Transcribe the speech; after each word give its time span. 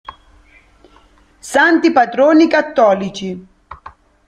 Santi 1.51 1.91
patroni 1.91 2.47
cattolici 2.47 3.47